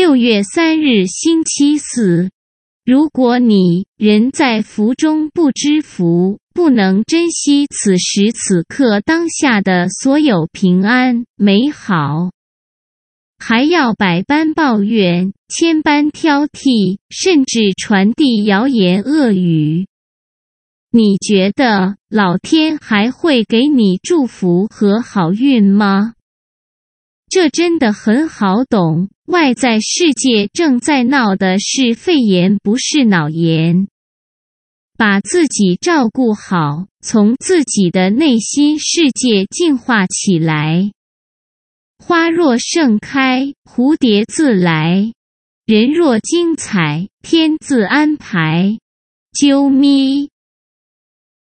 [0.00, 2.30] 六月三日星期四，
[2.86, 12.30] 如果你人在福中不知福，不能珍惜此时此刻当下的所有平安美好，
[13.38, 19.86] 还要百般抱怨、千般挑剔，甚至传递谣言恶语，
[20.90, 26.14] 你觉得老天还会给你祝福和好运吗？
[27.30, 29.08] 这真的很好懂。
[29.26, 33.86] 外在世界正在闹的是肺炎，不是脑炎。
[34.98, 40.90] 把自己照顾好，从自己的内心世界净化起来。
[42.04, 45.12] 花若盛开，蝴蝶自来；
[45.64, 48.78] 人若精彩，天自安排。
[49.32, 50.29] 啾咪。